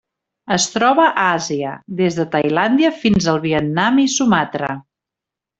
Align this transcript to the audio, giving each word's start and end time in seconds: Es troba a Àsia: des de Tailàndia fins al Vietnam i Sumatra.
Es 0.53 0.63
troba 0.75 1.03
a 1.09 1.25
Àsia: 1.25 1.75
des 2.01 2.17
de 2.21 2.27
Tailàndia 2.37 2.93
fins 3.05 3.31
al 3.35 3.41
Vietnam 3.47 4.03
i 4.09 4.11
Sumatra. 4.19 4.73